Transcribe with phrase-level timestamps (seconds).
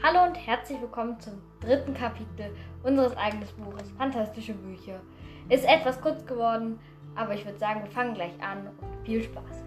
[0.00, 2.54] Hallo und herzlich willkommen zum dritten Kapitel
[2.84, 5.00] unseres eigenen Buches Fantastische Bücher.
[5.48, 6.78] Ist etwas kurz geworden,
[7.16, 9.64] aber ich würde sagen, wir fangen gleich an und viel Spaß.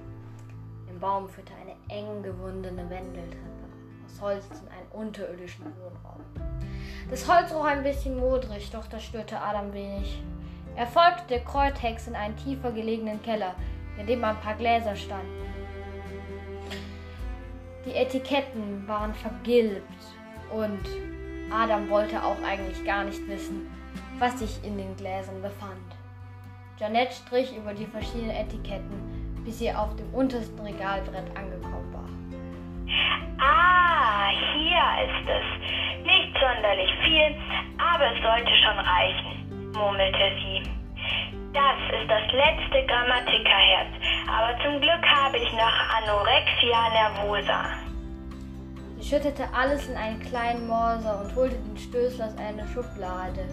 [0.90, 3.68] Im Baum führte eine eng gewundene Wendeltreppe
[4.06, 6.22] aus Holz in einen unterirdischen Wohnraum.
[7.10, 10.24] Das Holz roch ein bisschen modrig, doch das störte Adam wenig.
[10.78, 13.54] Er folgte der Kräuthex in einen tiefer gelegenen Keller,
[14.00, 15.42] in dem ein paar Gläser standen.
[17.86, 20.21] Die Etiketten waren vergilbt
[20.52, 20.82] und
[21.52, 23.70] Adam wollte auch eigentlich gar nicht wissen,
[24.20, 25.82] was sich in den Gläsern befand.
[26.78, 32.10] Janet strich über die verschiedenen Etiketten, bis sie auf dem untersten Regalbrett angekommen war.
[33.40, 36.06] Ah, hier ist es.
[36.06, 37.36] Nicht sonderlich viel,
[37.78, 40.64] aber es sollte schon reichen, murmelte sie.
[41.54, 43.92] Das ist das letzte Grammatikerherz,
[44.28, 47.91] aber zum Glück habe ich noch Anorexia nervosa.
[49.02, 53.46] Sie schüttete alles in einen kleinen Morser und holte den Stößel aus einer Schublade,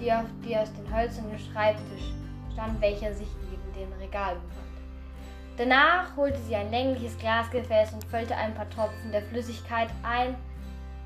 [0.00, 2.14] die auf die aus dem hölzernen Schreibtisch
[2.54, 5.58] stand, welcher sich neben dem Regal befand.
[5.58, 10.34] Danach holte sie ein längliches Glasgefäß und füllte ein paar Tropfen der Flüssigkeit ein,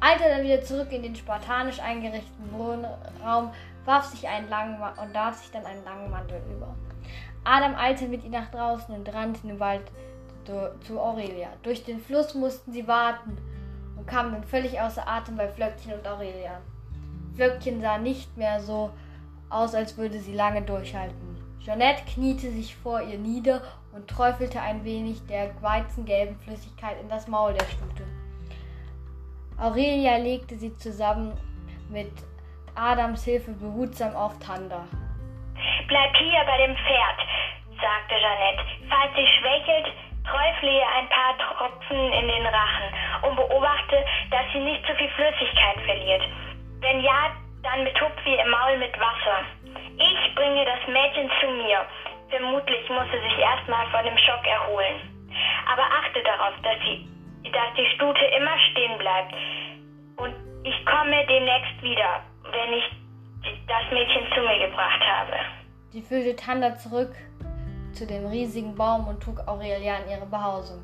[0.01, 3.51] eilte dann wieder zurück in den spartanisch eingerichteten Wohnraum,
[3.85, 6.73] warf sich einen langen und warf sich dann einen langen Mantel über.
[7.43, 9.83] Adam eilte mit ihr nach draußen und rannte in den Wald
[10.87, 11.49] zu Aurelia.
[11.65, 13.37] Durch den Fluss mussten sie warten
[14.05, 16.61] und kamen dann völlig außer Atem bei Flöckchen und Aurelia.
[17.35, 18.91] Flöckchen sah nicht mehr so
[19.51, 21.37] aus, als würde sie lange durchhalten.
[21.61, 27.27] Jeanette kniete sich vor ihr nieder und träufelte ein wenig der weizengelben Flüssigkeit in das
[27.29, 28.05] Maul der Stute.
[29.59, 31.33] Aurelia legte sie zusammen
[31.89, 32.13] mit
[32.75, 34.85] Adams Hilfe behutsam auf Tanda.
[35.89, 37.19] Bleib hier bei dem Pferd,
[37.81, 38.63] sagte Jeanette.
[38.91, 42.74] Falls sie schwächelt, träufle ihr ein paar Tropfen in den Rachen
[43.55, 46.23] beobachte, dass sie nicht zu viel Flüssigkeit verliert.
[46.81, 47.31] Wenn ja,
[47.63, 49.47] dann betupfe ihr Maul mit Wasser.
[49.97, 51.87] Ich bringe das Mädchen zu mir.
[52.29, 54.99] Vermutlich muss sie sich erstmal von dem Schock erholen.
[55.71, 57.07] Aber achte darauf, dass, sie,
[57.51, 59.35] dass die Stute immer stehen bleibt.
[60.17, 60.35] Und
[60.65, 62.23] ich komme demnächst wieder
[62.55, 62.85] wenn ich
[63.67, 65.33] das Mädchen zu mir gebracht habe.
[65.91, 67.15] Sie führte Tanda zurück
[67.93, 70.83] zu dem riesigen Baum und trug Aurelia in ihre Behausung.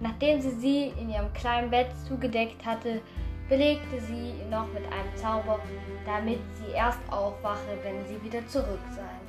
[0.00, 3.00] Nachdem sie sie in ihrem kleinen Bett zugedeckt hatte,
[3.48, 5.58] belegte sie ihn noch mit einem Zauber,
[6.06, 9.28] damit sie erst aufwache, wenn sie wieder zurück seien.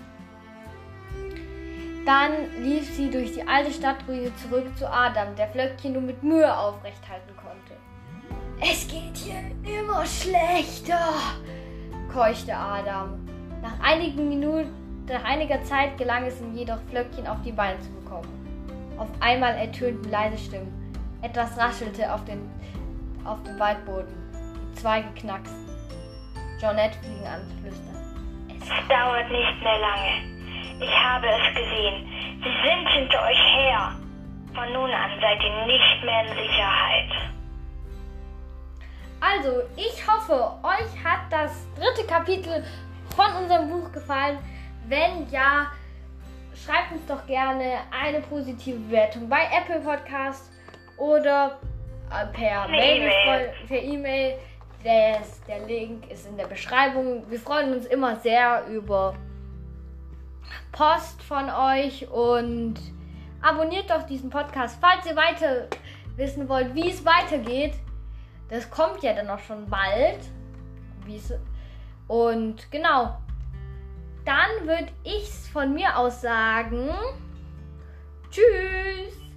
[2.05, 6.57] Dann lief sie durch die alte Stadtruine zurück zu Adam, der Flöckchen nur mit Mühe
[6.57, 7.75] aufrecht halten konnte.
[8.61, 11.13] Es geht hier immer schlechter,
[12.11, 13.19] keuchte Adam.
[13.61, 17.91] Nach einigen Minuten, nach einiger Zeit gelang es ihm jedoch, Flöckchen auf die Beine zu
[17.91, 18.38] bekommen.
[18.99, 20.73] Auf einmal ertönten leise Stimmen.
[21.21, 22.41] Etwas raschelte auf, den,
[23.23, 24.13] auf dem Waldboden.
[24.71, 25.69] Die Zweige knacksten.
[26.59, 27.95] Jeanette fing an zu flüstern.
[28.49, 30.39] Es dauert nicht mehr lange.
[30.81, 32.07] Ich habe es gesehen.
[32.43, 33.95] Sie sind hinter euch her.
[34.53, 37.31] Von nun an seid ihr nicht mehr in Sicherheit.
[39.21, 42.65] Also, ich hoffe, euch hat das dritte Kapitel
[43.15, 44.39] von unserem Buch gefallen.
[44.87, 45.67] Wenn ja,
[46.65, 50.51] schreibt uns doch gerne eine positive Bewertung bei Apple Podcast
[50.97, 51.59] oder
[52.11, 53.11] äh, per Mail.
[53.67, 54.35] Per E-Mail.
[54.83, 57.29] Der, der Link ist in der Beschreibung.
[57.29, 59.13] Wir freuen uns immer sehr über
[60.71, 62.75] Post von euch und
[63.41, 65.67] abonniert doch diesen Podcast, falls ihr weiter
[66.15, 67.73] wissen wollt, wie es weitergeht.
[68.49, 70.19] Das kommt ja dann auch schon bald.
[72.07, 73.17] Und genau
[74.29, 76.91] dann würde ich es von mir aus sagen,
[78.29, 79.28] tschüss.